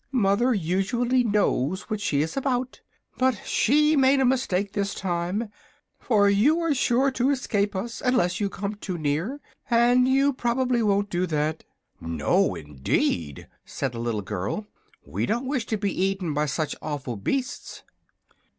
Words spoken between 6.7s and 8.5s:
sure to escape us unless you